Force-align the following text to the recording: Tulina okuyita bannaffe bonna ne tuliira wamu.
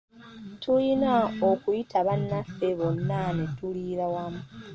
Tulina 0.61 1.11
okuyita 1.49 1.97
bannaffe 2.07 2.67
bonna 2.79 3.19
ne 3.35 3.45
tuliira 3.57 4.07
wamu. 4.13 4.41